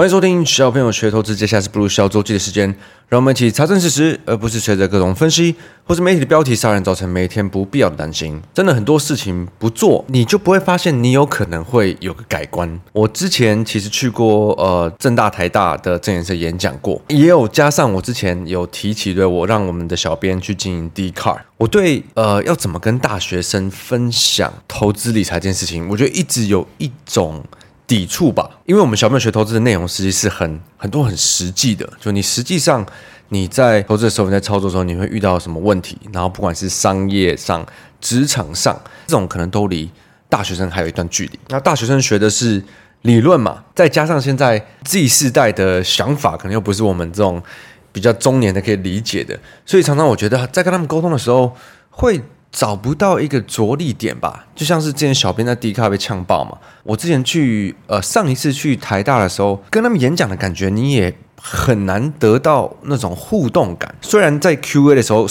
[0.00, 2.72] 欢迎收听小朋友学投资，接下来是不鲁小周记的时间，
[3.08, 8.40] 让我们一起查证事实，而不是随着各种分析或是媒体的标题杀人，造成每天不必要的担心。
[8.54, 12.80] 真的很多事情不做，你就不会发现你有可能会有个改观。
[12.92, 21.40] 我之前其实去过呃政大、台大的证研社演讲过，也有加上我之前有提起的，我让我们的小编去经营 Dcard。
[21.56, 27.42] 我对呃要怎么跟大学生分享投资理财这件事情，我觉得一直有一种。
[27.88, 32.86] 抵触吧，因为我们小朋友学投资的内容实际是很很多很实际的，就你实际上
[33.30, 37.66] 你在投资的时候，你在操作的时候，你会遇到什么问题，然后不管是商业上、
[37.98, 39.90] 职场上，这种可能都离
[40.28, 41.38] 大学生还有一段距离。
[41.48, 42.62] 那大学生学的是
[43.02, 47.42] 理论嘛，再加上现在 Z 世代的想法，可能又不是我们这种
[47.90, 51.56] 比较中年的可以理解的，所以常常我觉得在跟他们沟通的时候
[51.88, 52.22] 会。
[52.50, 56.56] 找不到一个着力点吧，就像是之前小编在 D 卡被呛爆嘛。
[56.82, 63.94] 我之前去呃上一次去台大的时候，跟他们演讲的感觉，你也很难得到那种互动感。
[64.00, 65.26] 虽然在 Q&A 的时候，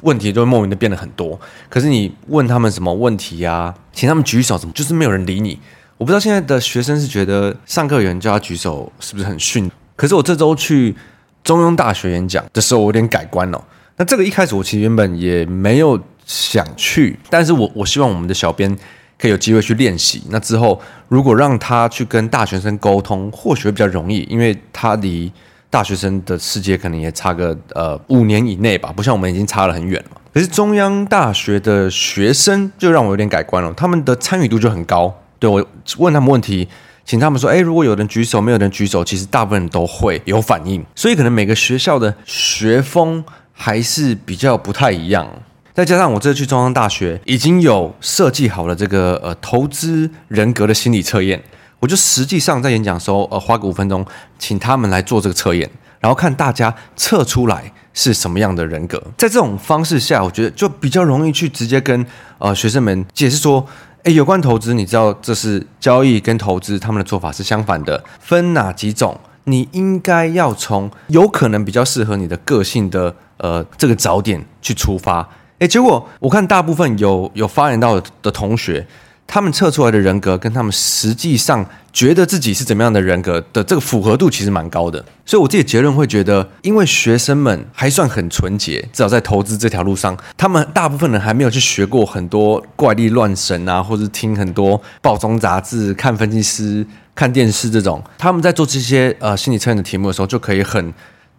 [0.00, 5.60] 问题都会莫名的变得很多，可是你问他们什么问题呀、请他们举手，怎么就是没有人理你？
[5.98, 9.70] 我不知道现在的学生是觉得上课有人叫他举手是不是很逊？
[9.94, 10.96] 可是我这周去
[11.44, 13.64] 中央大学演讲的时候，我有点改观了、哦。
[13.98, 16.00] 那这个一开始我其实原本也没有。
[16.26, 18.76] 想去，但是我我希望我们的小编
[19.18, 20.22] 可以有机会去练习。
[20.30, 25.30] 那之后，如果让他去跟大学生沟通，或许会比较容易，因为他离
[25.70, 30.20] 大学生的世界可能也差个呃五年以内吧，不像我们已经差了很远了。
[30.34, 35.14] 可是中央大学的学生就让我有点改观了，他们的参与度就很高。
[35.38, 35.66] 对，我
[35.98, 36.66] 问他们问题，
[37.04, 40.82] 请他们说，诶，如果有人举手，没有人举手，其实大部分人都会有反应。
[40.94, 45.28] 所以可能每个学校的学风还是比较不太一样。
[45.74, 51.42] 再加上我这次去中央大学，已经有设计好了这个呃投资人格的心理测验，
[51.80, 54.04] 我就实际上在演讲的时候，呃花个五分钟，
[54.38, 59.02] 请他们来做这个测验，然后看大家测出来是什么样的人格。
[59.16, 62.04] 在这种方式下，我觉得就比较容易去直接跟
[62.36, 63.66] 呃学生们解释说，
[64.02, 69.18] 诶，有关投资，你知道这是交易跟投资他们的做法是相反的，分哪几种？
[69.44, 75.26] 你应该要从有可能比较适合你的个性的呃这个早点去出发。
[75.62, 78.84] 诶，结果我看大部分有有发言到的同学，
[79.28, 96.84] 他们测出来的人格跟他们实际上觉得自己是怎么样的人格的这个符合度其实蛮高的，所以我自己结论会觉得，因为学生们还算很纯洁，至少在投资这条路上，他们大部分人还没有去学过很多怪力乱神啊，或者听很多报章杂志、看分析师、
[97.14, 100.92] 看电视这种，他们在做这些呃心理测验的题目的时候，就可以很。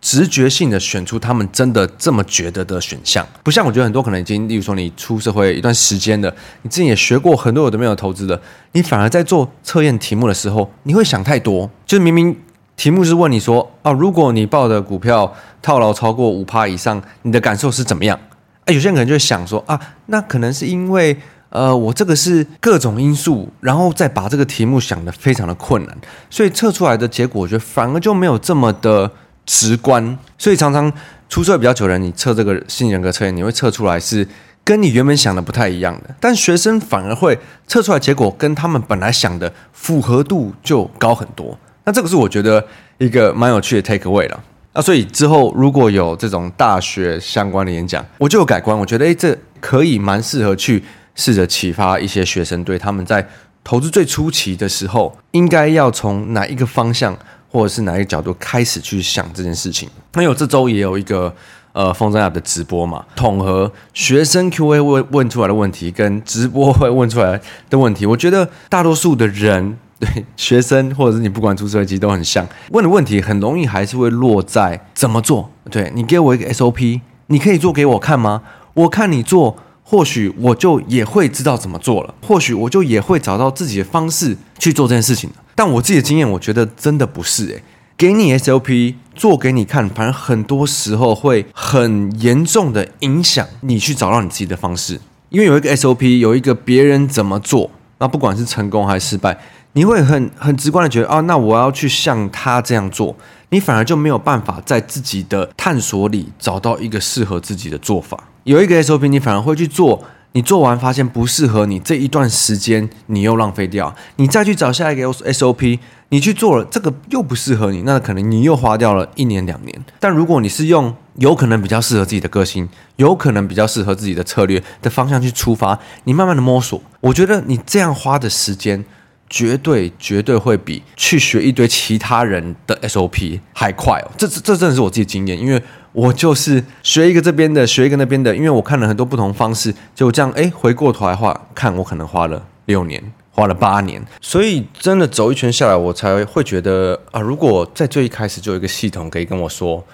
[0.03, 8.39] 直觉性的选出他们真的这么觉得的选项，不像我觉得很多可能已经，例如说你出社会一段时间了，你自己也学过很多有的没有投资的，
[8.73, 11.69] 你反而在做测验题目的时候，你会想太多。
[11.85, 12.35] 就明明
[12.75, 18.19] 题目是问你说啊，如果你抱的股票套牢超过五趴以上，你的感受是怎么样？
[18.65, 25.97] 啊，有些人可能就会想说啊，那可能是因为呃，我这个是各种因素，然后再把这个题目想得非常的困难，
[26.29, 29.09] 所以测出来的结果，我觉得反而就没有这么的。
[29.45, 30.91] 直观，所以常常
[31.27, 34.27] 出社会比较久的人，你测这个性人格测验，你会测出来是
[34.63, 36.15] 跟你原本想的不太一样的。
[36.19, 37.37] 但学生反而会
[37.67, 41.57] 测出来结果跟他们本来想的符合度就高很多。
[41.83, 42.65] 那这个是我觉得
[42.97, 44.43] 一个蛮有趣的 take away 了。
[44.73, 48.77] 那所以之后如果有这种大学相关的演讲，我就有改观。
[48.77, 50.83] 我觉得诶，这可以蛮适合去
[51.15, 53.27] 试着启发一些学生，对他们在
[53.63, 57.17] 投资最初期的时候，应该要从哪一个方向。
[57.53, 59.87] 或者是哪一个角度开始去想这件事情？
[60.13, 61.31] 那有这周也有一个
[61.71, 75.47] 呃风筝 App 的直播嘛，统合学生 Q&A 问问出来的问题跟直播会问出来的问题，我觉得大多数的人 对学生或者是你不管出社会其实都很像，问的问题很容易还是会落在怎么做？
[75.69, 78.41] 对，你给我一个 SOP，你可以做给我看吗？
[78.73, 85.29] 我看你做，或许我就也会知道怎么做了，或许我就也会找到自己的方式去做这件事情。
[85.55, 87.63] 但我自己的经验，我觉得真的不是诶，
[87.95, 94.99] 给你 SOP 做给你看，反正很多时候会很严重的影响你去找到你自己的方式。
[95.29, 97.69] 因为有一个 SOP，有一个别人怎么做，
[97.99, 99.37] 那不管是成功还是失败，
[99.73, 103.15] 你会很很直观的觉得啊，那我要去像他这样做，
[103.49, 108.23] 你反而就没有办法在自己的探索里找到一个适合自己的做法。
[108.43, 110.03] 有一个 SOP，你反而会去做。
[110.33, 119.85] 你做完发现不适合你，这一段时间你又浪费掉，你再去找下一个 SOP，你去做了这个又不适合你，那可能你又花掉了一年两年。
[119.99, 128.83] 但如果你是用有可能比较适合自己的个性，有可能比较适合自己的策略的方向去出发，你慢慢的摸索，我觉得你这样花的时间
[129.29, 134.11] 绝对绝对会比去学一堆其他人的 SOP 还快哦。
[134.17, 135.61] 这这这真的是我自己经验，因为
[135.93, 143.01] 我就是学一个这边的，学一个那边的，因为我看了很多不同方式，就这样哎，回过头来话看，我可能花了六年，
[143.31, 149.85] 花了八年，所以真的走一圈下来，我才会觉得啊，如果在最一开始就有一个系统可以跟我说，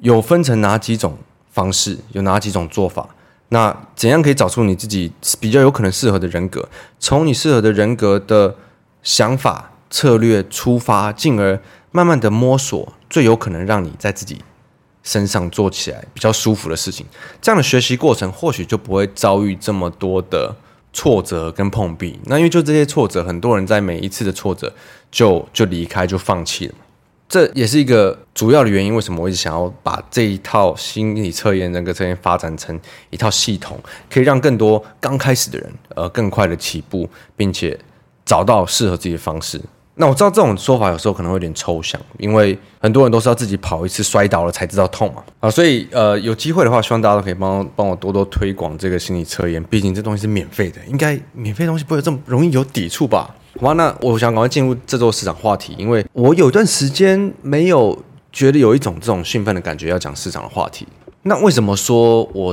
[0.00, 1.16] 有分成哪几种
[1.50, 3.06] 方式，有哪几种做法。
[3.50, 6.66] 那怎样可以找出你自己比较有可能适合的人格？
[6.98, 8.56] 从你适合的人格的
[9.02, 11.60] 想法、策略出发，进而
[11.90, 14.38] 慢慢的摸索最有可能让你在自己
[15.04, 17.06] 身上做起来比较舒服的事情。
[17.40, 20.52] 这样的学习过程或许就不会遭遇这么多的
[20.92, 22.18] 挫折跟碰壁。
[22.24, 24.72] 那因为就这些挫折，很多人在每一次的挫折
[25.12, 26.74] 就就离开，就放弃了。
[27.26, 32.78] 这也是一个主要的原因，为什么我一直想要把这一套心理测验、人格测验发展成
[33.10, 33.80] 一套系统，
[34.10, 37.76] 可以让更多刚开始的人呃更快的起步，并且
[38.24, 39.60] 找到适合自己的方式。
[39.96, 53.32] 那我知道这种说法有时候可能会有点抽象，因为很多人都是要自己跑一次摔倒了才知道痛嘛啊，所以呃有机会的话，希望大家都可以帮帮我多多推广这个心理测验，毕竟这东西是免费的，应该免费东西不会这么容易有抵触吧。
[53.60, 57.96] 好吧，那我想赶快进入这周市场话题，因为我有段时间没有
[58.32, 60.84] 觉得有一种这种兴奋的感觉要讲市场的话题。
[61.22, 62.52] 那为什么说我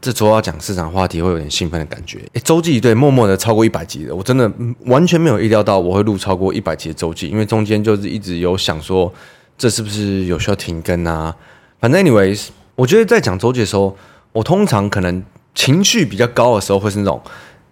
[0.00, 2.18] 这周要讲市场话题会有点兴奋的感觉？
[2.32, 4.50] 诶，周记对，默默的超过一百集了，我真的
[4.86, 9.12] 完全没有意料到我会录超过一百集的周记，因为中间就是一直有想说
[9.58, 11.34] 这是不是有需要停更啊？
[11.78, 13.96] 反正 anyways，我觉得在讲周记的时候，
[14.32, 15.22] 我通常可能
[15.54, 17.20] 情绪比较高的时候会是那种。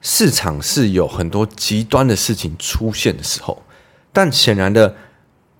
[0.01, 3.61] 市场是有很多极端的事情出现的时候，
[4.13, 4.95] 但显然的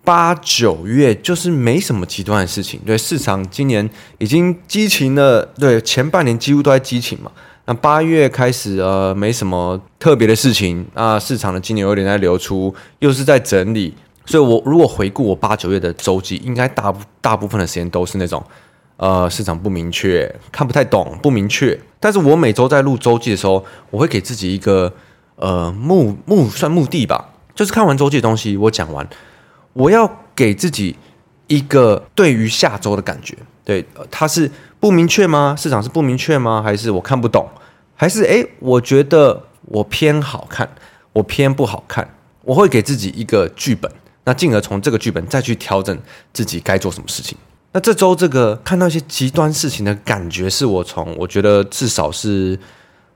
[0.03, 2.79] 八九月就是没什么极端的事情。
[2.85, 3.87] 对，市场今年
[4.17, 7.31] 已经激情了，对，前半年几乎都在激情嘛。
[7.65, 13.93] 那八月开始呃没什么特别的事情啊，市场的今年有点在流出，又是在整理。
[14.25, 18.43] 所以我如果回顾我八九月的周记，应该大大部分的时间都是那种。
[18.97, 21.79] 呃，市场不明确，看不太懂，不明确。
[22.01, 24.91] 但是我每周在录周记的时候，我会给自己一个
[25.37, 29.07] 呃目目算目的吧，就是看完周记的东西，我讲完，
[29.73, 30.95] 我要给自己
[31.47, 33.37] 一个对于下周的感觉。
[33.63, 34.49] 对，它是
[34.79, 35.55] 不明确吗？
[35.57, 36.61] 市场是不明确吗？
[36.63, 37.47] 还是我看不懂？
[37.95, 40.67] 还是诶，我觉得我偏好看，
[41.13, 42.15] 我偏不好看？
[42.43, 43.91] 我会给自己一个剧本，
[44.23, 45.95] 那进而从这个剧本再去调整
[46.33, 47.37] 自己该做什么事情。
[47.73, 52.57] 那这周这个看到一些极端事情的感觉，是我从我觉得至少是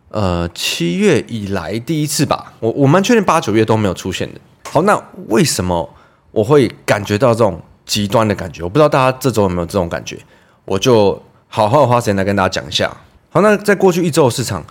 [0.10, 2.54] 呃七月以来第一次吧。
[2.60, 4.40] 我我蛮确定八九月都没有出现的。
[4.70, 5.90] 好，那为什么
[6.34, 8.62] 我会感觉到这种极端的感觉？
[8.64, 10.18] 我不知道大家这周有没有这种感觉？
[10.66, 12.92] 我就好好花时间来跟大家讲一下。
[13.30, 14.66] 好，那在过去一周的市场，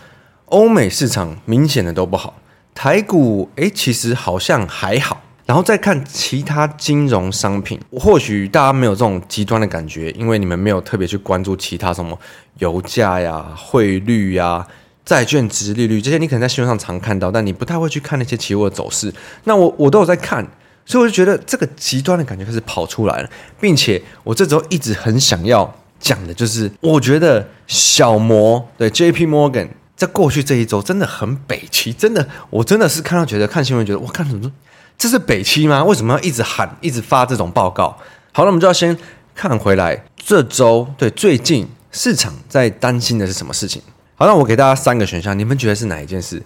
[0.47, 2.35] 欧美市场明显的都不好，
[2.75, 5.23] 台股诶其实好像还好。
[5.45, 12.17] 然后再看其他金融商品，或许大家没有这种极端的感觉，因为你们没有特别去关注其他什么
[12.59, 14.65] 油价呀、汇率呀、
[15.05, 19.13] 债券殖利率这些，你可能在新闻上常看到，但你不太会去看那些期货的走势。
[19.45, 20.47] 那我我都有在看，
[20.85, 23.31] 所以我就觉得这个极端的感觉开始跑出来了，
[23.61, 34.51] 并且我这周一直很想要讲的就是，我觉得小摩对 JP Morgan 在过去这一周真的很北七，真的，我真的是看到觉得看新闻觉得我看什么。
[34.99, 35.83] 这是北七吗？
[35.83, 37.97] 为什么要一直喊、一直发这种报告？
[38.33, 38.97] 好了，我们就要先
[39.35, 43.83] 看回来这周对最近市场在担心的是什么事情？
[44.15, 46.43] 好，那我给大家三个选项，你们觉得是哪一件事？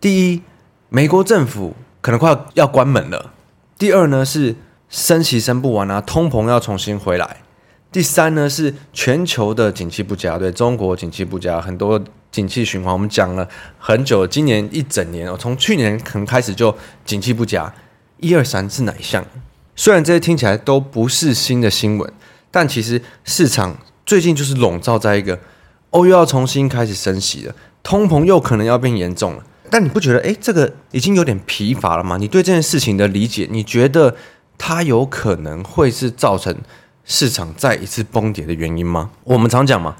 [0.00, 0.42] 第一，
[0.88, 3.32] 美国政府可能快要要关门了；
[3.78, 4.54] 第二呢是
[4.88, 7.26] 升息升不完啊，通膨要重新回来；
[7.92, 13.46] 第三呢是全球的景气不佳，对中国景气不佳，很多景气循环我们讲了
[13.78, 17.72] 很久，今年一整年哦，从去年可能开始就景气不佳。
[18.18, 19.22] 一二三是哪一项？
[19.74, 22.10] 虽然这些听起来都不是新的新闻，
[22.50, 25.38] 但其实市场最近就是笼罩在一个
[25.90, 29.44] 欧又要重新开始升息了，通膨又可能要变严重了。
[29.70, 32.16] 但你不觉得诶，这个已经有点疲乏了吗？
[32.16, 34.16] 你对这件事情的理解，你觉得
[34.56, 36.56] 它有可能会是造成
[37.04, 39.10] 市场再一次崩跌的原因吗？
[39.24, 39.96] 我们常讲嘛，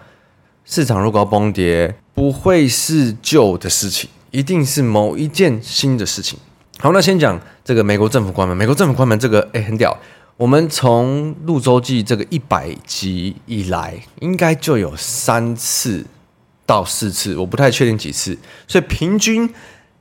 [0.64, 6.38] 市场如果要崩跌，不会是旧的事情，一定是某一件新的事情。
[6.78, 8.56] 好，那先讲这个美国政府关门。
[8.56, 9.96] 美国政府关门这个，哎，很屌。
[10.36, 16.04] 我们从录周记这个一百集以来，应该就有三次
[16.66, 18.36] 到四次，我不太确定几次。
[18.66, 19.48] 所以平均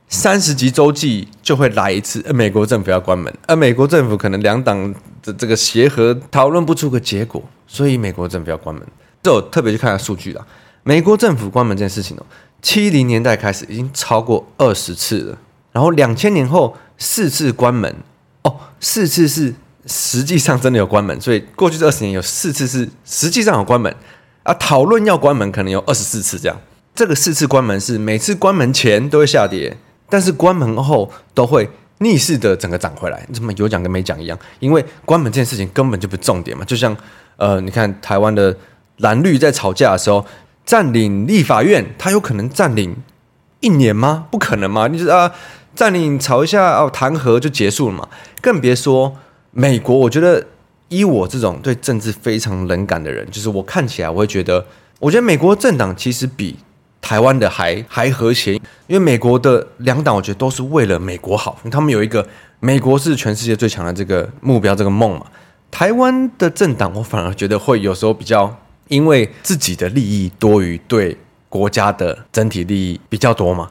[0.08, 2.20] 三十级周记就会来一次。
[2.34, 8.84] 美国政府要关门，而美国政府可能两党的这个协和讨论不出个结果，所以美国政府要关门。
[9.22, 10.46] 这我特别去看下数据了。
[10.82, 12.26] 美国政府关门这件事情哦，
[12.62, 15.38] 七零年代开始已经超过二十次了。
[15.72, 17.92] 然后两千年后四次关门
[18.42, 19.52] 哦，四次是
[19.86, 23.92] 实际上真的有关门，所以过去这二十年有四次是实际上有关门
[24.46, 24.54] 啊。
[24.54, 26.56] 讨论要关门，可能有二十四次这样。
[26.94, 29.76] 这个四次关门是每次关门前都会下跌，
[30.08, 34.38] 但是关门后都会逆势的整个涨回来，你怎么有讲跟没讲一样？
[34.60, 36.64] 因为关门这件事情根本就不是重点嘛。
[36.64, 36.96] 就像
[37.36, 38.56] 呃，你看台湾的
[38.98, 40.24] 蓝绿在吵架的时候，
[40.64, 42.96] 占领立法院，他有可能占领
[43.60, 44.26] 一年吗？
[44.30, 44.88] 不可能嘛！
[44.88, 45.30] 你就是啊，
[45.74, 48.08] 占领吵一下哦，弹劾就结束了嘛。
[48.40, 49.14] 更别说
[49.50, 50.46] 美国，我觉得
[50.88, 54.64] 以我这种对政治非常冷感的人，就是我看起来我会觉得，
[54.98, 56.56] 我觉得美国政党其实比。
[57.02, 62.26] 台湾的还还和谐，因为美国的两党，我觉得都是为了美国好，他们有一个
[62.58, 65.24] 美国是全世界最强的这个目标，这个梦嘛。
[65.70, 68.52] 台湾的政党，我反而觉得会有时候比较
[68.88, 71.16] 因为自己的利益多于对
[71.48, 73.70] 国家的整体利益比较多嘛。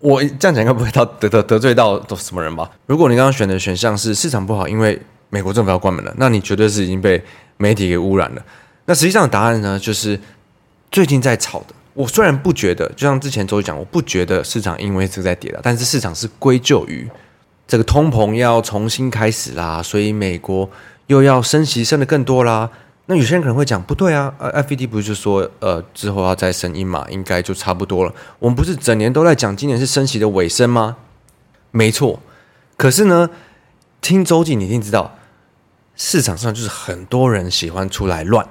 [0.00, 2.68] 我这样讲应该不会到得得得罪到什么人吧？
[2.86, 7.22] 如果你刚刚选的选项是市场不好，因为美国政府要关门了，那你绝对是已经被
[7.56, 8.42] 媒体给污染了。
[8.84, 10.18] 那实际上的答案呢，就是
[10.90, 11.74] 最近在炒的。
[11.94, 17.08] 我虽然不觉得，就像之前周讲，我不觉得市场因为这个在跌了，但是市场是归咎于
[17.66, 20.68] 这个通膨要重新开始啦，所以美国
[21.06, 22.70] 又要升息升得更多啦。
[23.06, 28.12] 那有些人可能会讲，不对啊，FED 不是就说呃之后要再升一码，应该就差不多了。
[28.38, 30.96] 我们不是整年都在讲今年是升息的尾声吗？
[31.70, 32.20] 没错，
[32.76, 33.30] 可是呢，
[34.00, 35.16] 听周记你一定知道，
[35.94, 38.48] 市场上就是很多人喜欢出来乱，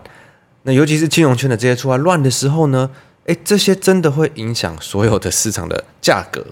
[0.64, 2.92] 那尤其是金融圈的这些出来乱的时候呢。
[3.26, 6.46] 诶，这些真的会影响所有的市场的价格，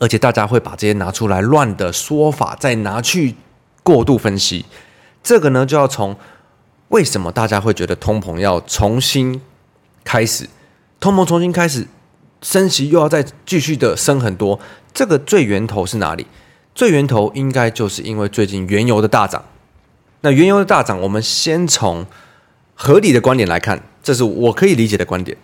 [0.00, 3.36] 而且大家会把这些拿出来乱的说法再拿去
[3.84, 4.64] 过度分析。
[5.22, 6.16] 这个呢，就要从
[6.88, 9.40] 为什么大家会觉得通膨要重新
[10.02, 10.48] 开始，
[10.98, 11.86] 通膨重新开始
[12.42, 14.58] 升息又要再继续的升很多，
[14.92, 16.26] 这个最源头是哪里？
[16.74, 19.44] 最源头应该就是因为最近原油的大涨。
[20.22, 22.04] 那原油的大涨，我们先从
[22.74, 25.36] 合理的观点来看，这是我可以理解的观点。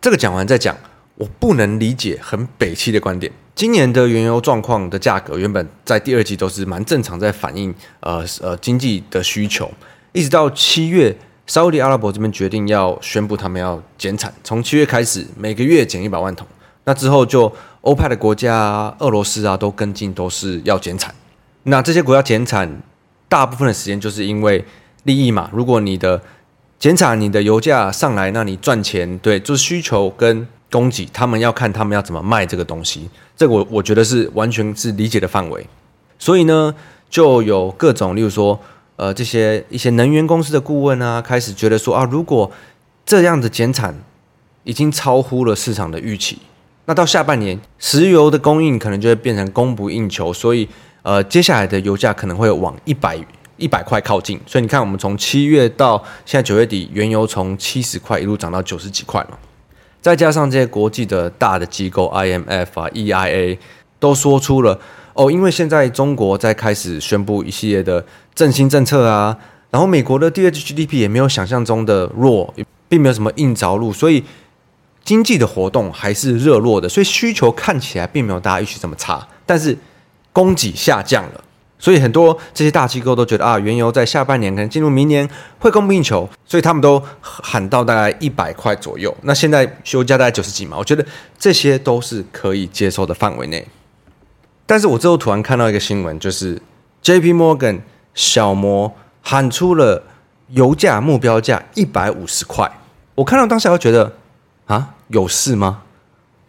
[0.00, 0.76] 这个讲完再讲，
[1.14, 3.32] 我不能理解很北七的观点。
[3.54, 9.70] 今年的原油状况的价格原本在第二季都是蛮正常，在反映呃呃经济的需求，
[10.12, 16.46] 一直到七月，沙乌地阿拉伯这边决定要宣布他们要减产，从七月开始每个月减一百万桶。
[16.84, 17.50] 那之后就
[17.84, 21.14] 欧派的国家，俄罗斯啊都跟进，都是要减产。
[21.64, 22.82] 那这些国家减产，
[23.28, 24.64] 大部分的时间就是因为
[25.02, 25.50] 利益嘛。
[25.52, 26.20] 如果你的
[26.78, 35.66] 减产，你的油价上来，那你赚钱，对，就是需求跟供给，他们要看他们要怎么卖这个东西，这个我我觉得是完全是理解的范围。
[36.18, 36.74] 所以呢，
[37.10, 38.58] 就有各种，例如说，
[38.96, 42.50] 呃，这些一些能源公司的顾问啊，开始觉得说啊，如果
[43.04, 43.94] 这样的减产
[44.62, 46.38] 已经超乎了市场的预期，
[46.86, 50.68] 那到下半年石油的供应可能就会变成供不应求，所以
[51.02, 53.18] 呃，接下来的油价可能会往一百。
[53.56, 59.38] 一百块靠近，所以你看，我们从七月到现在九月底，原油从七十块一路涨到九十几块嘛。
[60.02, 63.56] 再加上这些国际的大的机构，IMF 啊、EIA
[64.00, 64.76] 都说出了
[65.12, 69.38] 哦，因为现在中国在开始宣布一系列的振兴政策啊，
[69.70, 72.52] 然后美国的第二季 GDP 也没有想象中的弱，
[72.88, 74.24] 并没有什么硬着陆，所以
[75.04, 79.76] 经济的活动还是热络的，所以需求看起来并没有大家预期这么差，但是
[80.32, 81.44] 供给下降了。
[81.78, 89.14] 所以很多这些大机构都觉得啊，原油在下半年可能进入明年会供不应求，所以他们都喊到大概一百块左右。
[89.22, 91.04] 那现在油价大概九十几嘛，我觉得
[91.38, 93.66] 这些都是可以接受的范围内。
[94.64, 96.58] 但是我之后突然看到一个新闻，就是
[97.02, 97.80] JP Morgan
[98.14, 100.02] 小摩喊出了
[100.52, 102.70] 油价目标价一百五十块。
[103.14, 104.10] 我看到当时我觉得
[104.66, 105.82] 啊，有事吗？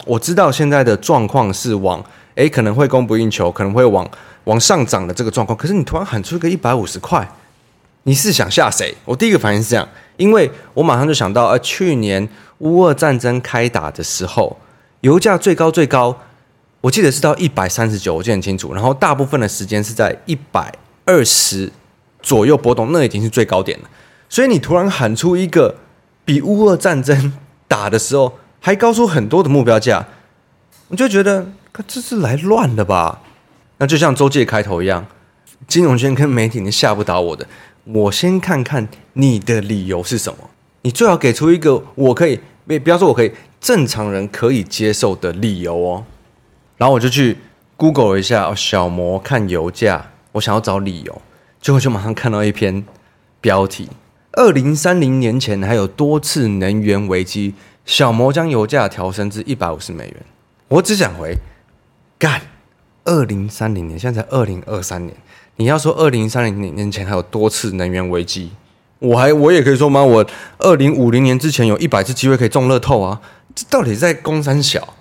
[0.05, 2.03] 我知道现在的状况是往
[2.36, 4.10] 诶可能会供不应求，可能会往。
[4.45, 7.27] 往上涨的这个状况，可是你突然喊出个一百五十块，
[8.03, 8.95] 你是想吓谁？
[9.03, 12.29] 我第一个反应是这样，因为我马上就想到，呃，去年
[12.60, 14.55] 乌俄战争开打的时候，
[15.01, 16.15] 油价最高最高，
[16.81, 18.72] 我记得是到一百三十九，我记得很清楚。
[18.72, 20.72] 然后大部分的时间是在一百
[21.05, 21.72] 二十
[22.22, 23.89] 左右波动，那已经是最高点了。
[24.29, 25.74] 所以你突然喊出一个
[26.24, 27.34] 比乌俄战争
[27.67, 30.05] 打的时候还高出很多的目标价，
[30.88, 31.48] 我就觉得，
[31.88, 33.22] 这是来乱的吧？
[33.77, 35.05] 那就像周记开头一样，
[35.67, 37.48] 金融圈跟媒体你吓不倒我的。
[37.86, 40.50] 我先看看你的理由是什么，
[40.81, 46.03] 你最好给出一个我可以，别不要说我可以，正常人可以接受的理由哦。
[46.77, 47.38] 然后我就去
[47.77, 51.22] Google 一下小摩看油价，我想要找理由，
[51.62, 52.86] 结果就马上看到一篇
[53.39, 53.89] 标题：
[54.36, 57.54] 二零三零年前还有多次能源危机，
[57.86, 60.15] 小摩将油价调升至一百五十美元。
[60.68, 61.36] 我只想回
[62.20, 62.42] 干。
[63.06, 65.15] 二零三零年，现在才二零二三年。
[65.58, 68.50] 你要说二零三零年前还有多次能源危机，
[68.98, 70.04] 我还我也可以说吗？
[70.04, 70.25] 我
[70.58, 73.22] 二零五零年之前有一百次机会可以中乐透啊！
[73.54, 74.96] 这到底在公三小？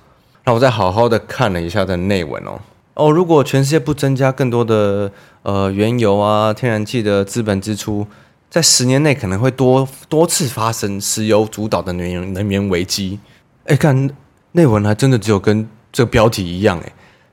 [0.45, 2.61] 那我再好好的看了一下的内文哦
[2.93, 5.11] 哦，如果全世界不增加更多的
[5.43, 8.07] 呃原油啊、天然气的资本支出，
[8.55, 13.19] 在十年内可能会多多次发生石油主导的能源能源危机。
[13.65, 14.09] 哎，看
[14.53, 16.93] 内文还真的只有跟这个标题一样，哎，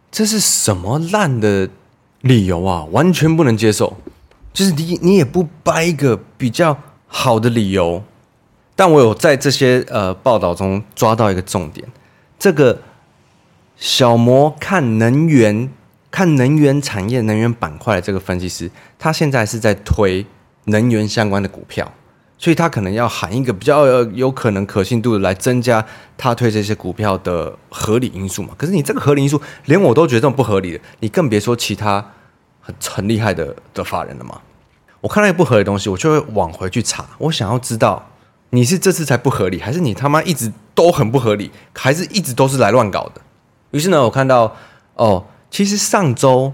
[0.10, 1.70] 这是什么烂的？
[2.22, 3.96] 理由啊，完全不能接受，
[4.52, 6.76] 就是你你也不掰一个比较
[7.06, 8.04] 好的理由，
[8.76, 11.88] 但我有在这些呃报道中抓到一个重点，
[12.40, 12.82] 这个
[13.78, 15.70] 小摩看能源
[16.10, 20.26] 看能源产业能源板块的这个分析师，他现在是在推
[20.66, 21.92] 能源相关的股票，
[22.38, 25.86] 所以他可能要喊一个比较有可能可信度的来增加
[26.18, 28.50] 他推这些股票的合理因素嘛。
[28.58, 32.14] 可是你这个合理因素连我都觉得这种不合理的，你更别说其他。
[32.64, 34.40] 很很厉害的的法人了嘛？
[35.02, 37.04] 我看到一个不合理的东西，我就会往回去查。
[37.18, 38.08] 我想要知道
[38.52, 43.22] 你是这次才不合理，还是你他妈一直都很不合理，还是一直都是来乱搞的？
[43.72, 44.56] 于是呢，我看到
[44.94, 46.54] 哦，其实上周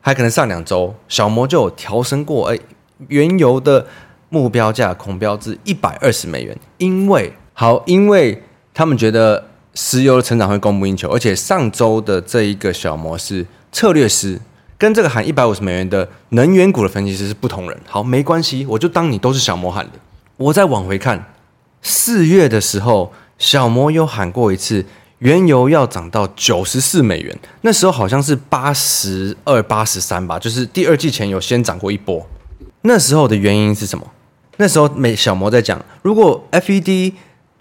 [0.00, 2.58] 还可能上两周，小摩就有调升过，哎，
[3.08, 3.86] 原油的
[4.28, 8.42] 目标价恐标至一百二十美元，因为好，因为
[8.72, 14.40] 他们觉得石油的成长会供不应求，而且上周的这一个小摩是策略师。
[14.78, 17.78] 跟这个喊一百五十美元的能源股的分析师是不同人。
[17.86, 19.92] 好，没关系，我就当你都是小摩喊的。
[20.38, 21.22] 我再往回看，
[21.82, 24.86] 四月的时候，小摩有喊过一次，
[25.18, 27.38] 原油要涨到九十四美元。
[27.60, 32.26] 那时候好像是八十二、八十三吧，就是第二季前有先涨过一波。
[32.82, 34.06] 那时候的原因是什么？
[34.56, 37.14] 那时候美小魔在讲，如果 FED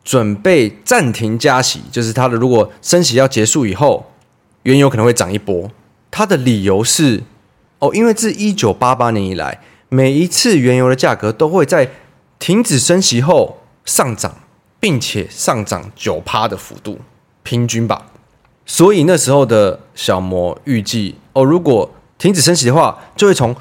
[0.04, 4.12] 准备暂停加息，就是它的如果升息要结束以后，
[4.63, 5.70] 原油可能会涨一波。
[6.12, 7.24] 它的理由是，
[7.80, 11.91] 哦，因为自一九八八年以来，每一次原油的价格都会在
[12.39, 14.36] 停止升息后上涨，
[14.80, 17.00] 并且上涨九趴的幅度，
[17.43, 18.08] 平均吧。
[18.65, 23.56] 所以那时候的小魔预计，哦，如果停止升息的话，就会从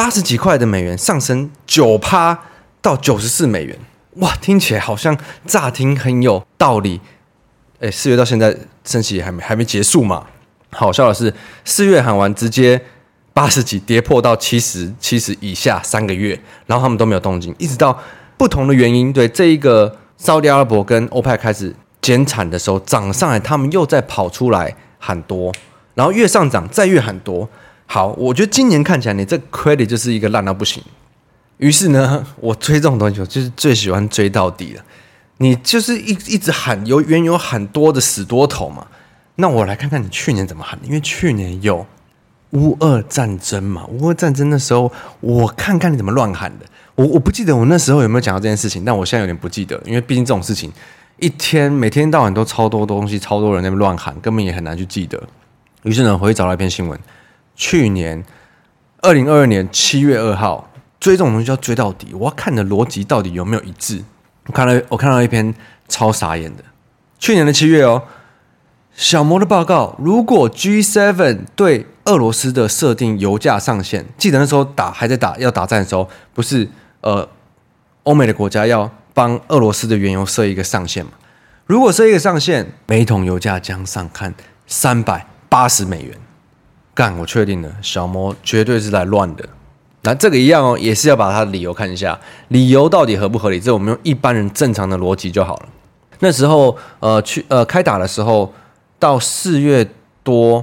[0.00, 2.38] 八十几块的美元上升九趴
[2.80, 3.78] 到九十四美元。
[4.12, 6.98] 哇，听起来好像乍听很有道理。
[7.80, 10.24] 哎，四月到现在升息还没还没结束嘛？
[10.70, 11.34] 好笑的是，
[11.66, 12.80] 四月喊完，直接
[13.34, 17.98] 八十几跌破到七十七十以下三个月，然后他们都没有动静，一直到
[18.38, 25.52] 不同的原因，对这一个沙特阿拉伯跟欧派开始减产的时候涨上来，他们又再跑出来喊多，
[25.92, 27.46] 然后越上涨再越喊多。
[27.92, 30.80] 好，我觉得今年看起来你这 credit 就是一个烂到不行。
[31.56, 34.84] 于是呢， 我追这种东西，我就是最喜欢追到底了。
[35.38, 38.86] 你就是一一直喊有原油喊多的死多头嘛。
[39.34, 41.84] 那我来看看你去年怎么喊的，因为去年有
[42.50, 46.66] 乌俄战争嘛，乌俄战争的时候，我看看你怎么乱喊的。
[46.94, 50.72] 我我不记得我那时候有没有讲到这件事情，但我现在有点不记得，因为毕竟这种事情
[51.18, 55.20] 一天每天到晚都超多东西，超多人在那边乱喊，根本也很难去记得。
[55.82, 56.96] 于是呢，我回去找了一篇新闻，
[57.60, 58.24] 去年
[59.02, 64.02] 二零二二年七月二号，追这种东西要追到底，我要看的逻辑到底有没有一致。
[64.46, 65.54] 我看了，我看到一篇
[65.86, 66.64] 超傻眼的，
[67.18, 68.02] 去年的七月哦。
[68.94, 76.66] 小摩的报告，如果 G7 对俄罗斯的设定油价上限，记得那时候打还在打要打战的时候，不是
[77.02, 77.28] 呃
[78.04, 81.12] 欧美的国家要帮俄罗斯的原油设一个上限嘛？
[81.66, 84.34] 如果设一个上限，每桶油价将上看
[84.66, 86.18] 三百八十美元。
[87.00, 89.48] 干，我确定了，小魔绝对是来乱的。
[90.02, 93.58] 那这个一样哦，也是要把它的理由看一下，理由到底合不合理？
[93.58, 95.68] 这我们用一般人正常的逻辑就好了。
[96.18, 98.52] 那时候呃去呃开打的时候。
[99.00, 99.88] 到四月
[100.22, 100.62] 多，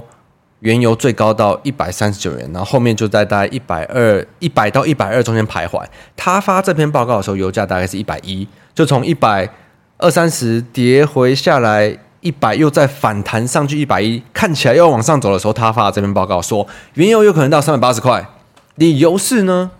[0.60, 5.84] 原油最高到一百三十九元，然后后面就在大概一百二、一百到一百二中间徘徊。
[6.16, 8.46] 他发这篇报告的时候，油价大概是一百一，
[8.76, 9.50] 就从一百
[9.96, 11.98] 二三十跌回下来
[12.28, 18.28] 一百，又再反弹上去一百一，看起来又要往上走的时候，他发了这篇报告说，原油有可能到三百八十块。
[18.74, 19.70] 理由是呢，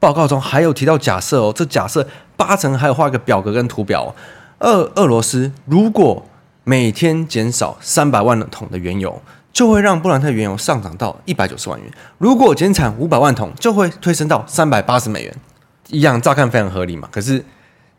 [0.00, 4.14] 报告中还有提到假设哦，这假设八成还有画一个表格跟图表，
[4.60, 6.24] 俄俄罗斯如果。
[6.64, 9.22] 每天减少三百万桶的原油，
[9.54, 11.90] 就会让布兰特原油上涨到一百九十万元。
[12.18, 15.34] 如果减产五百万桶，就会推升到三百八十美元。
[15.88, 17.08] 一样，乍看非常合理嘛。
[17.10, 17.42] 可是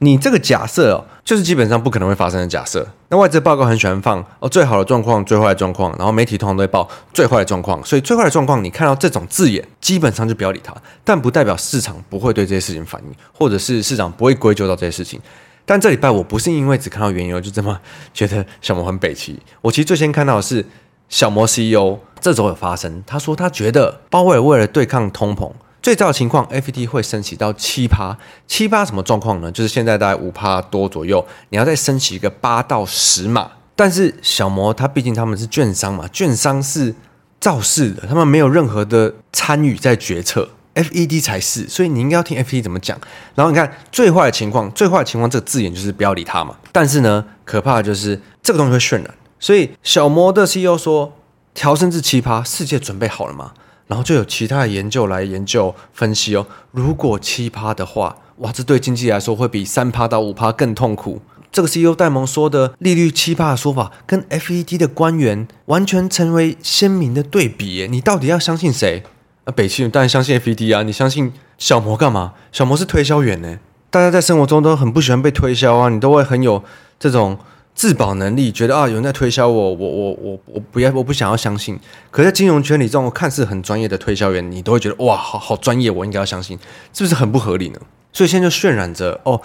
[0.01, 2.87] 你这个假设哦，就是基本上不可能会发生的假设。
[3.09, 7.83] 那外资报告很喜欢放哦，最好的状况、最坏的状况，然后媒体通常都会报最坏的状况。
[7.83, 10.73] 所以最坏的状况，你看到这种字眼，基本上就不要理它。
[11.03, 15.19] 但不代表市场不会对这些事情反应，或者是市场不会归咎到这些事情。
[15.65, 17.77] 但这礼拜我不是因为只看到原油就这么
[18.13, 20.65] 觉得小摩很北齐，我其实最先看到的是
[21.09, 29.51] 小摩 CEO 这周有发生，他说他觉得鲍威尔为了对抗通膨，最糟的情况，FED 会升息到七趴，七趴什么状况呢？
[29.51, 33.51] 就是现在大概五趴多左右，你要再升起一个八到十码。
[33.75, 36.93] 但是小摩他毕竟他们是券商嘛，券商是
[37.39, 42.99] 造势的，他们没有任何的参与在决策，FED 才是，所以你应该要听 FED 怎么讲。
[43.35, 46.57] 然后你看最坏的情况，最坏的情况这个字眼就是不要理他嘛。
[46.73, 51.13] 但是呢，可怕的就是这个东西会渲染，所以小摩的 CEO 说
[51.53, 53.53] 调升至七趴，世界准备好了吗？
[53.89, 61.19] 然后就有其他的研究来研究分析哦，如果七趴的话，哇，这对经济来说会比三趴到五趴更痛苦。
[61.51, 67.87] 这个 CEO 戴蒙说的利率七趴的说法，跟 FED 的官员完全成为鲜明的对比耶。
[67.87, 69.03] 你到底要相信谁？
[69.45, 70.83] 啊，北七当然相信 FED 啊。
[70.83, 72.33] 你相信小摩干嘛？
[72.51, 73.57] 小摩是推销员呢。
[73.89, 76.63] 大家在生活中都很不喜欢被推销啊，你都会很有
[76.99, 77.35] 这种
[77.79, 81.79] 自保能力，觉得啊有人在推销我，我我我我不要，我不想要相信。
[82.11, 86.59] 可在金融圈里，这种看似很专业的推销员，你都会觉得哇，好好专业，我应该要相信，
[86.91, 87.79] 是不是很不合理呢？
[88.11, 89.39] 所以现在就渲染着哦，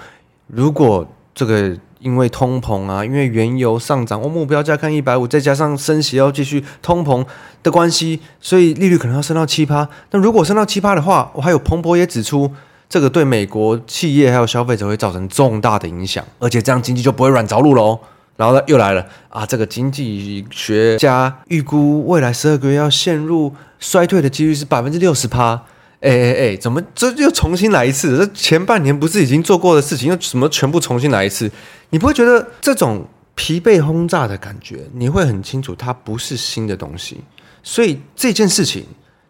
[0.48, 1.76] 如果这个。
[2.00, 7.24] 因为通膨啊，因为原油上涨，我目标价看一百五，再加上升息要继续通膨
[7.62, 9.88] 的关系，所以利率可能要升到七趴。
[10.10, 12.52] 那如果升到七趴的话，我还有彭博也指出，
[12.90, 17.98] 这个对美国企业还有消费者会造成重大的影响，而且这样经济就不会软着陆喽。
[18.36, 25.62] 然后呢，又来了啊，这个经济学家预估未来十二个月要陷入衰退的几率是百分之六十趴。
[26.00, 28.18] 哎哎哎，怎么这又重新来一次？
[28.18, 31.50] 这前半年不是已经做过的事情，又怎么全部重新来一次？
[31.88, 34.80] 你不会觉得这种疲惫轰炸的感觉？
[34.92, 37.20] 你会很清楚，它不是新的东西。
[37.62, 38.84] 所以这件事情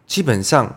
[0.06, 0.74] 基本上，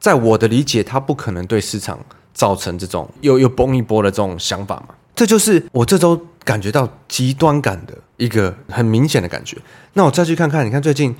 [0.00, 1.96] 在我的理解，它不可能对市场
[2.34, 4.94] 造成这种又又崩一波的这种想法嘛。
[5.14, 9.58] 这就是我这周感觉到极端感的一个很明显的感觉。
[9.92, 11.14] 那我再去看看，你看最近。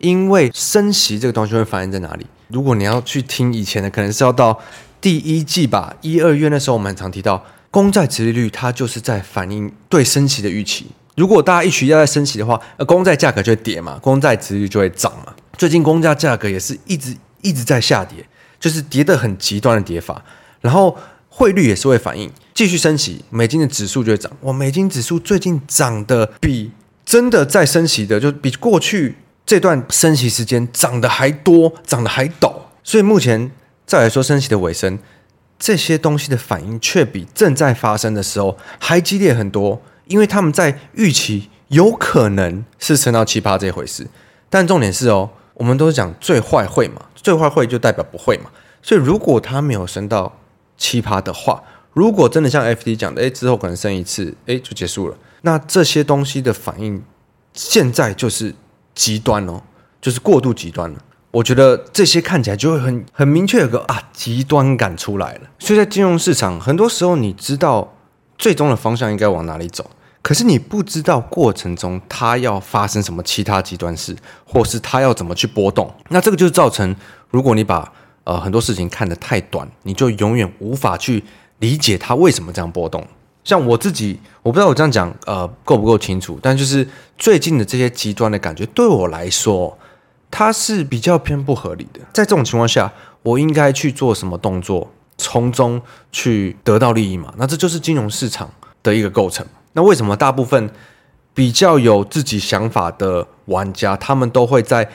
[0.00, 2.24] 因为升息这个东西会反映在哪里？
[2.50, 4.56] 如果你要去听以前的，可能是要到
[5.00, 10.86] 第一季吧，一二月那时候我们很常提到公债殖利率，它就是在反映对升息的预期。
[11.16, 15.34] 如果大家一起要在升息的话，呃，公债价格就会跌嘛，公债殖利率就会涨嘛。
[15.56, 18.24] 最近公债价格也是一直一直在下跌，
[18.60, 20.22] 就是跌得很极端的跌法。
[20.60, 20.96] 然后
[21.38, 24.32] 汇率也是会反应，继续升息，美金的指数就会涨。
[24.40, 26.72] 哇，美金指数最近涨得比
[27.06, 29.14] 真的在升息的，就比过去。
[29.46, 32.52] 这段升息时间涨得还多，涨得还陡，
[32.84, 33.50] 所以目前
[33.86, 34.98] 再来说升息的尾声，
[35.58, 44.06] 这些东西的反应却比正在发生的时候还激烈很多，因为他们在预期有可能是升到七趴这回事，
[44.50, 48.50] 但重点是哦，我们都是讲最坏会嘛，最坏会就代表不会嘛，
[48.82, 50.38] 所以如果它没有升到
[50.78, 51.62] 奇葩的话，
[51.92, 57.02] 如果真的像 F D 讲的，诶，之后可能升一次，诶，就结束了，那这些东西的反应
[57.52, 58.54] 现在就是。
[58.94, 59.62] 极端哦，
[60.00, 60.98] 就是过度极端了。
[61.30, 65.42] 我觉得这些看起来就会很很明确有个啊极端感出来了。
[65.60, 67.94] 所以在金融市场，很多时候你知道
[68.36, 69.88] 最终的方向应该往哪里走，
[70.20, 75.88] 可是你不知道过程中它要发生什么其他极端事，或是它要怎么去波动。
[76.08, 76.96] 那这个就是造成，
[77.30, 77.92] 如果你把
[78.28, 81.24] 呃很多事情看得太短，你就永远无法去
[81.60, 83.02] 理解它为什么这样波动。
[83.42, 86.86] 像我自己，我不知道我这样讲呃够不够清楚，但就是
[87.16, 89.78] 最近的这些极端的感觉，对我来说，
[90.30, 92.00] 它是比较偏不合理的。
[92.12, 94.86] 在这种情况下，我应该去做什么动作，
[95.16, 95.80] 从中
[96.12, 97.32] 去得到利益嘛？
[97.38, 98.50] 那这就是金融市场
[98.82, 99.46] 的一个构成。
[99.72, 100.70] 那为什么大部分
[101.32, 104.86] 比较有自己想法的玩家，他们都会在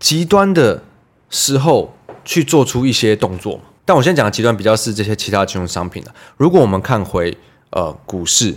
[0.00, 0.82] 极端的
[1.28, 1.94] 时候
[2.30, 3.60] 去做出一些动作？
[3.84, 6.14] 但我现在讲的极端比较是这些其他金融商品的。
[6.36, 7.36] 如果我们看回。
[7.72, 8.56] 呃，股市，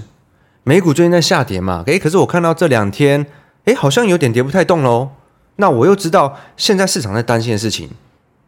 [0.63, 1.83] 美股最近在下跌嘛？
[1.85, 3.23] 诶，可是我看到这两天，
[3.65, 5.11] 诶，好像有点跌不太动喽。
[5.57, 7.91] 那我又知道现在市场在担心的事情，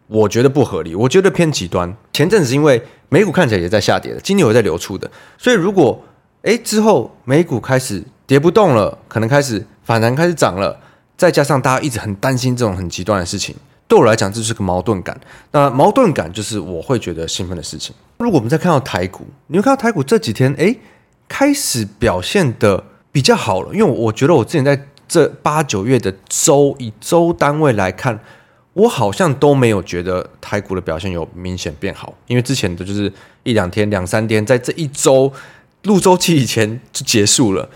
[0.07, 1.95] 我觉得不合理，我觉得偏极端。
[2.11, 5.07] 前阵子因为美股看起来也在下跌的，金牛也在流出的，
[5.37, 6.03] 所以如果
[6.41, 10.79] 诶之后美股开始跌不动了，可能开始反弹开始涨了，
[11.15, 13.55] 再加上大家一直很担心这种很极端的事情。
[13.87, 15.15] 对我来讲，这是个矛盾感。
[15.51, 17.93] 那矛盾感就是我会觉得兴奋的事情。
[18.17, 20.75] 如果我们再看到台股，你会看到台股这几天，哎，
[21.27, 23.71] 开始表现得比较好了。
[23.73, 28.19] 因为我觉得我之前在这八九月的周，以周单位来看，
[28.73, 32.11] 我好像都没有觉得台股的表现有明显变好。
[32.25, 33.11] 因为之前的就是
[33.43, 35.31] 一两天、两三天，在这一周
[35.83, 37.69] 入周期以前就结束了，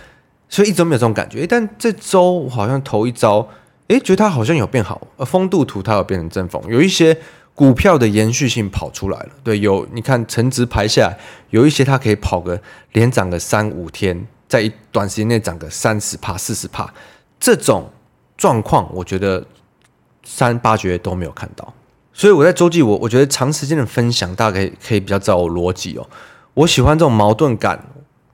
[0.49, 1.45] 所以一直没有这种感觉。
[1.45, 3.47] 但这周我好像头一遭。
[3.89, 7.17] 诶，觉得它好像有变好，呃，风度图它有变成正风，有一些
[7.53, 9.29] 股票的延续性跑出来了。
[9.43, 12.59] 对，有你看成值排下来，有一些它可以跑个
[12.93, 16.87] 连涨个三五天，在一短时间内涨个三十帕、四十帕，
[17.39, 17.89] 这种
[18.37, 19.43] 状况，我觉得
[20.23, 21.73] 三八九月都没有看到。
[22.13, 26.07] 所以我在周记，我我觉得长时间的分享，大概可以，比较照我逻辑哦。
[26.53, 27.83] 我喜欢这种矛盾感，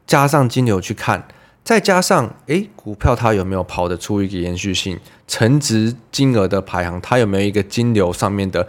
[0.05, 1.25] 加上金牛去看，
[1.65, 8.67] 再加上诶，股票它有没有跑得出一个延续性，成值金额的排行，它有没有一个金流上面的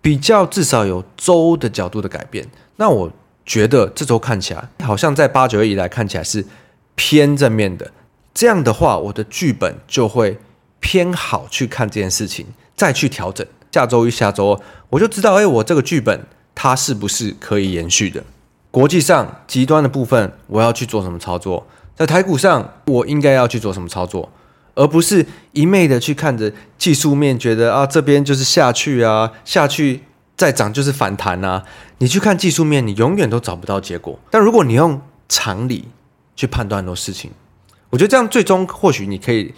[0.00, 2.44] 比较，至少有周的角度的改变。
[2.76, 3.12] 那我
[3.46, 6.44] 觉得这周看起来好像在八九月以来看起来是
[6.96, 7.88] 偏正面的。
[8.34, 10.36] 这样的话，我的剧本就会
[10.80, 13.46] 偏好去看这件事情，再去调整。
[13.70, 16.26] 下周一、下周二，我就知道，哎，我这个剧本
[16.56, 18.24] 它是不是可以延续的？
[18.72, 21.64] 国际上极端的部分，我要去做什么操作？
[21.96, 24.30] 在台股上，我应该要去做什么操作？
[24.74, 30.00] 而不是一昧的去看着技术面，觉得啊，这边就是下去啊，下去
[30.34, 31.62] 再涨就是反弹啊。
[31.98, 34.18] 你去看技术面，你永远都找不到结果。
[34.30, 35.88] 但如果你用常理
[36.34, 37.30] 去判断很多事情，
[37.90, 39.54] 我觉得这样最终或许你可以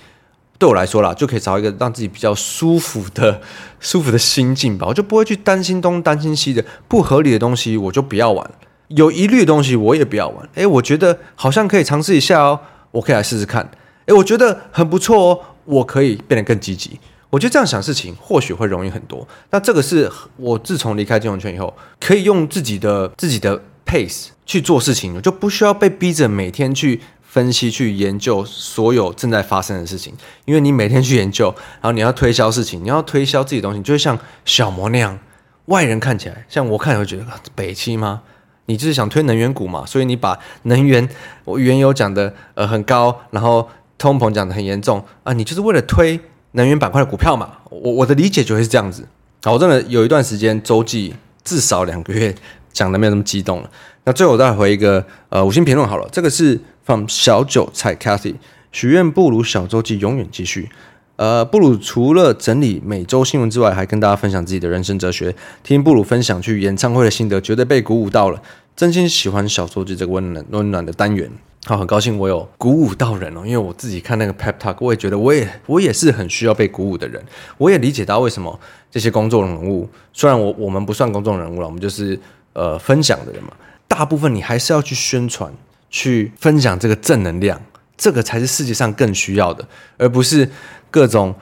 [0.58, 3.40] 对我来说啦，就可以找一个让自己比较舒服的、
[3.78, 4.84] 舒服的心境吧。
[4.88, 8.50] 我就不会去担心东担心西的不合理的东西，我就不要玩。
[8.88, 10.48] 有疑虑的东西我也不要玩。
[10.54, 13.68] 诶，我觉得好像可以尝试一下哦，我可以来试试看。
[14.06, 16.98] 诶，我觉得很不错哦，我可以变得更积极。
[17.30, 19.26] 我觉得这样想事情或许会容易很多。
[19.50, 27.00] 那这个是我自从离开金融圈以后，可以用自己的自己的 pace 去做事情，我就不需要被逼着每天去。
[27.34, 35.18] 分析去研究所有正在发生的事情，因为你每天去研究，然后你要推销事情，你要推销自己的东西，就会像小摩那样，
[35.64, 38.22] 外人看起来，像我看会觉得北七吗？
[38.66, 41.08] 你就是想推能源股嘛，所以你把能源
[41.44, 46.18] 我原油讲的呃很高，然后通膨讲的很严重啊，你就是为了推
[46.52, 47.50] 能源板块的股票嘛。
[47.70, 49.06] 我我的理解就会是这样子。
[49.42, 52.34] 好，我真的有一段时间周记至少两个月
[52.72, 53.70] 讲的没有那么激动了。
[54.04, 56.60] 那最后我再回一个呃五星评论好了，这个是。
[56.86, 58.34] 放小韭菜 Cathy
[58.70, 60.68] 许愿不如小周记永远继续。
[61.16, 65.34] 呃，布鲁除了整理每周新闻之外，还跟大家分享自己的人生哲学。
[65.62, 68.42] 听布鲁分享去演唱会的心得，绝对被鼓舞到了。
[68.74, 71.30] 真心喜欢小说剧这个温暖温暖的单元。
[71.66, 77.22] 好，很高兴我有鼓舞到人哦，因为我自己看那个 Pep Talk，我也觉得我也我也是很需要被鼓舞的人。
[77.58, 78.58] 我也理解到为什么
[78.90, 82.18] 这些公众人物，虽然我我们不算公众人物了，我们就是
[82.52, 83.52] 呃分享的人嘛，
[83.86, 85.52] 大部分你还是要去宣传。
[85.96, 87.62] 去分享这个正能量，
[87.96, 90.50] 这个才是世界上更需要的，而不是
[90.90, 91.34] 各种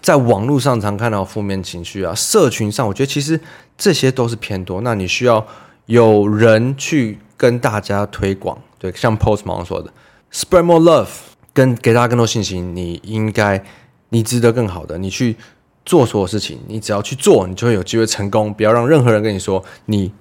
[0.00, 2.14] 在网络上常看到负面情绪啊。
[2.14, 3.40] 社群上，我觉得其实
[3.78, 4.80] 这些都是偏多。
[4.82, 5.46] 那你需要
[5.86, 9.92] 有人去跟大家推广，对，像 Postman 说的
[10.32, 11.08] ，Spread more love，
[11.52, 12.76] 跟给大家更多信心。
[12.76, 13.64] 你应该，
[14.10, 15.36] 你值得更好的，你去
[15.84, 18.52] 做所有事情，你只要去做，你就会有机会成功。
[18.52, 20.12] 不要让任何人跟你说你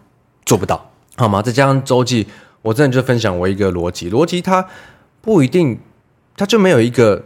[0.46, 1.42] 做不到，好吗？
[1.42, 2.28] 再加上周记。
[2.62, 4.66] 我真的就分享我一个逻辑，逻辑它
[5.26, 5.78] 不一定，
[6.38, 7.24] 它就没有一个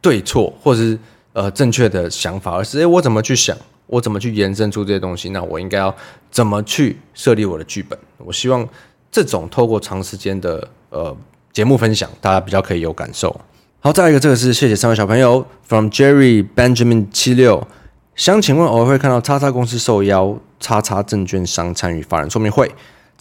[0.00, 0.96] 对错或者是
[1.32, 3.56] 呃正确的想法，而是诶，我怎么去想，
[3.88, 5.92] 我怎么去延伸出这些东西，那我应该要
[6.30, 7.98] 怎么去设立我的剧本？
[8.18, 8.66] 我希望
[9.10, 11.14] 这种透过长时间的呃
[11.52, 13.38] 节目分享，大家比较可以有感受。
[13.80, 17.66] 好，再一个，这个是谢谢三位小朋友，from Jerry Benjamin 七六，
[18.14, 22.72] 想请问偶尔会看到叉叉公司受邀叉叉证券商参与法人说明会。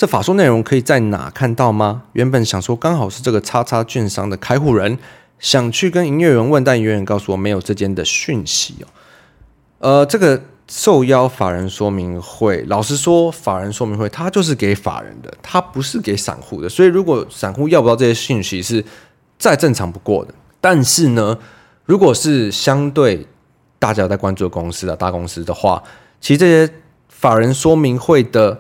[0.02, 2.02] 这法说内容可以在哪看到吗？
[2.14, 4.98] 原本想说刚好是这个叉叉券商的开户人，
[5.38, 8.88] 想去跟营业员问，但营业员告诉我没有这间的讯息哦。
[9.78, 16.68] 呃，这个受邀法人说明会，老实说，法人说明会它就是给法人的，它不是给散户的。
[16.68, 18.84] 所以如果散户要不到这些讯息是
[19.38, 20.34] 再正常不过的。
[20.60, 21.38] 但是呢，
[21.86, 23.28] 如果是相对
[23.78, 25.84] 大家在关注的公司的大公司的话，
[26.20, 26.74] 其实这些
[27.08, 28.60] 法人说明会的。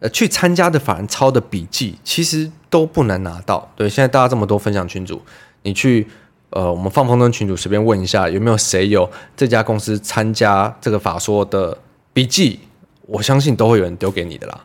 [0.00, 3.68] 呃，去参加的法人抄的笔记，其实都不难拿到。
[3.74, 5.20] 对，现在大家这么多分享群组，
[5.62, 6.06] 你去
[6.50, 11.76] 呃，我们放风筝群组随便问一下，有没有谁有这家公司参加这个法说的
[12.12, 12.60] 笔记？
[13.06, 14.60] 我相信都会有人丢给你的啦。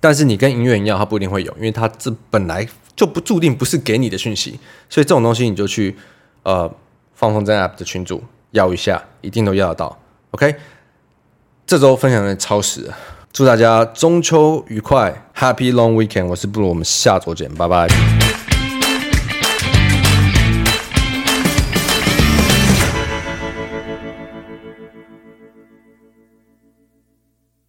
[0.00, 5.94] 但是你跟营业员一样，他不一定会有，因为他这本来就不注定不是给你的讯息，所以这种东西你就去
[6.44, 6.72] 呃，
[7.14, 8.22] 放风筝 App 的群组
[8.52, 9.98] 要一下，一定都要得到。
[10.30, 10.54] OK，
[11.66, 12.90] 这周分享的超时。
[13.38, 16.26] 祝大家中秋愉快，Happy Long Weekend！
[16.26, 17.86] 我是布鲁，我们下周见，拜拜。